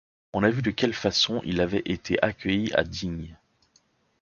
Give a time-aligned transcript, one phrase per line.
[0.33, 3.37] On a vu de quelle façon il avait été accueilli à Digne.